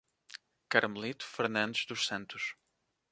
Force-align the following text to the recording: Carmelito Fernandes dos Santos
Carmelito 0.71 1.21
Fernandes 1.23 1.85
dos 1.85 2.07
Santos 2.07 2.55